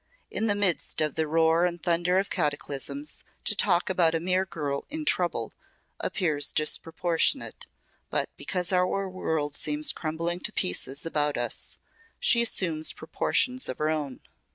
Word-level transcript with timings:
In 0.31 0.47
the 0.47 0.55
midst 0.55 0.99
of 0.99 1.13
the 1.13 1.27
roar 1.27 1.63
and 1.63 1.79
thunder 1.83 2.17
of 2.17 2.31
cataclysms 2.31 3.23
to 3.43 3.55
talk 3.55 3.87
about 3.87 4.15
a 4.15 4.19
mere 4.19 4.47
girl 4.47 4.83
'in 4.89 5.05
trouble' 5.05 5.53
appears 5.99 6.51
disproportionate. 6.51 7.67
But 8.09 8.27
because 8.35 8.71
our 8.71 9.07
world 9.07 9.53
seems 9.53 9.91
crumbling 9.91 10.39
to 10.39 10.51
pieces 10.51 11.05
about 11.05 11.37
us 11.37 11.77
she 12.19 12.41
assumes 12.41 12.93
proportions 12.93 13.69
of 13.69 13.77
her 13.77 13.91
own. 13.91 14.21